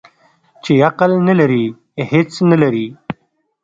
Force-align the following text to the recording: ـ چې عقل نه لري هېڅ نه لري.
ـ 0.33 0.61
چې 0.63 0.73
عقل 0.87 1.11
نه 1.27 1.33
لري 1.39 1.65
هېڅ 2.11 2.31
نه 2.51 2.57
لري. 2.61 2.87